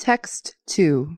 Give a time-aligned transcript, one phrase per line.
[0.00, 1.14] Text 2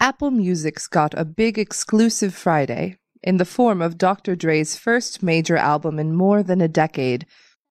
[0.00, 4.34] Apple Music's got a big exclusive Friday in the form of Dr.
[4.34, 7.24] Dre's first major album in more than a decade,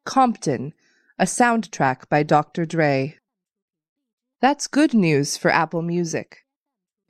[0.06, 0.72] Compton,
[1.20, 2.66] a soundtrack by Dr.
[2.66, 3.18] Dre.
[4.40, 6.38] That's good news for Apple Music,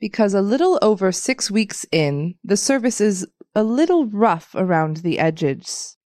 [0.00, 3.24] because a little over six weeks in, the service is
[3.54, 5.96] a little rough around the edges.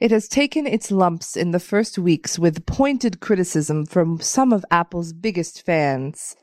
[0.00, 4.64] It has taken its lumps in the first weeks with pointed criticism from some of
[4.70, 6.36] Apple's biggest fans.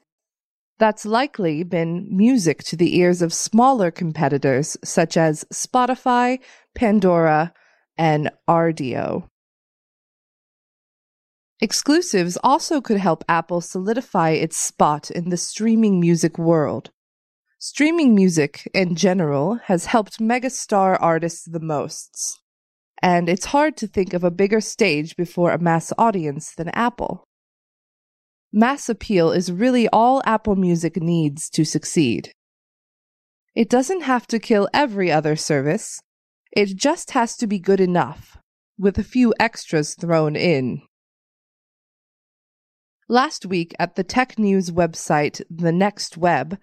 [0.78, 6.40] That's likely been music to the ears of smaller competitors such as Spotify,
[6.76, 7.52] Pandora,
[7.98, 9.28] and Rdio.
[11.60, 16.92] Exclusives also could help Apple solidify its spot in the streaming music world.
[17.58, 22.40] Streaming music, in general, has helped megastar artists the most,
[23.02, 27.24] and it's hard to think of a bigger stage before a mass audience than Apple.
[28.52, 32.32] Mass appeal is really all Apple Music needs to succeed.
[33.56, 36.00] It doesn't have to kill every other service,
[36.52, 38.38] it just has to be good enough,
[38.78, 40.82] with a few extras thrown in.
[43.10, 46.58] Last week at the tech news website The Next Web,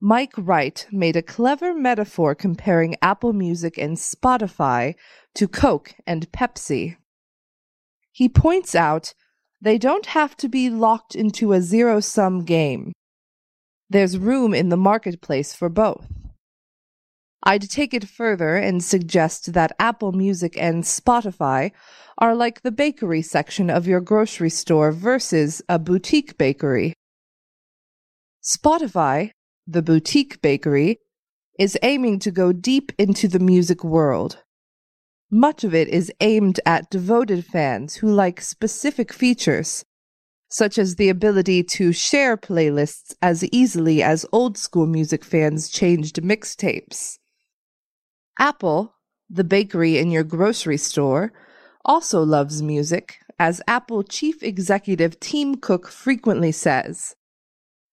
[0.00, 4.94] Mike Wright made a clever metaphor comparing Apple Music and Spotify
[5.34, 6.96] to Coke and Pepsi.
[8.12, 9.14] He points out
[9.60, 12.92] they don't have to be locked into a zero sum game.
[13.88, 16.06] There's room in the marketplace for both.
[17.42, 21.72] I'd take it further and suggest that Apple Music and Spotify
[22.18, 26.92] are like the bakery section of your grocery store versus a boutique bakery.
[28.42, 29.30] Spotify,
[29.66, 31.00] the boutique bakery,
[31.58, 34.42] is aiming to go deep into the music world.
[35.30, 39.84] Much of it is aimed at devoted fans who like specific features,
[40.48, 46.22] such as the ability to share playlists as easily as old school music fans changed
[46.22, 47.18] mixtapes.
[48.38, 48.94] Apple,
[49.28, 51.32] the bakery in your grocery store,
[51.84, 57.16] also loves music, as Apple chief executive Tim Cook frequently says.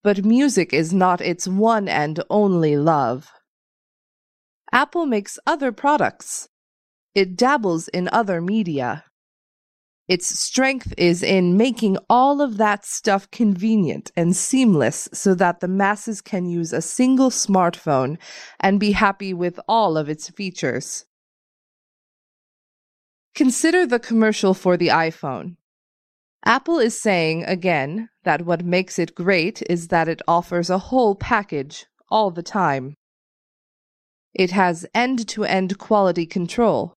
[0.04, 3.32] But music is not its one and only love.
[4.72, 6.50] Apple makes other products,
[7.16, 9.06] it dabbles in other media.
[10.08, 15.68] Its strength is in making all of that stuff convenient and seamless so that the
[15.68, 18.18] masses can use a single smartphone
[18.60, 21.06] and be happy with all of its features.
[23.34, 25.56] Consider the commercial for the iPhone.
[26.46, 31.16] Apple is saying again that what makes it great is that it offers a whole
[31.16, 32.96] package all the time.
[34.34, 36.96] It has end to end quality control.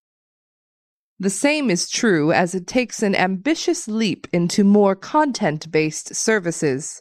[1.18, 7.00] The same is true as it takes an ambitious leap into more content based services.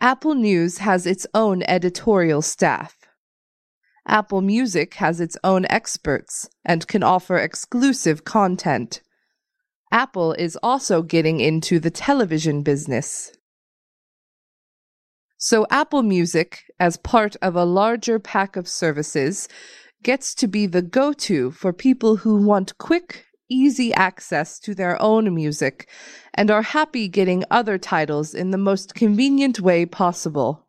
[0.00, 2.96] Apple News has its own editorial staff.
[4.06, 9.02] Apple Music has its own experts and can offer exclusive content.
[9.90, 13.32] Apple is also getting into the television business.
[15.38, 19.48] So, Apple Music, as part of a larger pack of services,
[20.02, 25.00] gets to be the go to for people who want quick, easy access to their
[25.00, 25.88] own music
[26.34, 30.66] and are happy getting other titles in the most convenient way possible.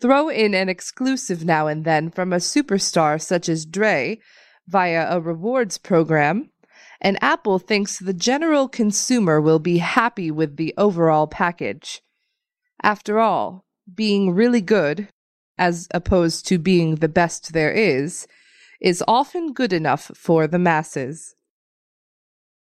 [0.00, 4.20] Throw in an exclusive now and then from a superstar such as Dre
[4.66, 6.50] via a rewards program,
[7.00, 12.02] and Apple thinks the general consumer will be happy with the overall package.
[12.82, 13.64] After all,
[13.94, 15.08] being really good
[15.56, 18.26] as opposed to being the best there is,
[18.80, 21.34] is often good enough for the masses.